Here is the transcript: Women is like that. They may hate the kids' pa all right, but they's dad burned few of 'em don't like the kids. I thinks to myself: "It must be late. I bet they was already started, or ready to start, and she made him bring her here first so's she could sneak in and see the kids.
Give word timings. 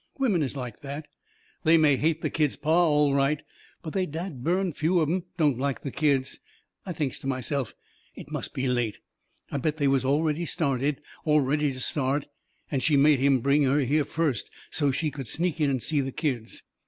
Women 0.17 0.41
is 0.41 0.57
like 0.57 0.79
that. 0.79 1.07
They 1.63 1.77
may 1.77 1.95
hate 1.95 2.23
the 2.23 2.31
kids' 2.31 2.55
pa 2.55 2.71
all 2.87 3.13
right, 3.13 3.43
but 3.83 3.93
they's 3.93 4.07
dad 4.07 4.43
burned 4.43 4.75
few 4.75 4.99
of 4.99 5.07
'em 5.07 5.25
don't 5.37 5.59
like 5.59 5.83
the 5.83 5.91
kids. 5.91 6.39
I 6.87 6.91
thinks 6.91 7.19
to 7.19 7.27
myself: 7.27 7.75
"It 8.15 8.31
must 8.31 8.55
be 8.55 8.67
late. 8.67 8.97
I 9.51 9.57
bet 9.57 9.77
they 9.77 9.87
was 9.87 10.03
already 10.03 10.45
started, 10.47 11.01
or 11.23 11.43
ready 11.43 11.71
to 11.71 11.79
start, 11.79 12.25
and 12.71 12.81
she 12.81 12.97
made 12.97 13.19
him 13.19 13.41
bring 13.41 13.61
her 13.61 13.81
here 13.81 14.03
first 14.03 14.49
so's 14.71 14.95
she 14.95 15.11
could 15.11 15.27
sneak 15.27 15.61
in 15.61 15.69
and 15.69 15.83
see 15.83 16.01
the 16.01 16.11
kids. 16.11 16.63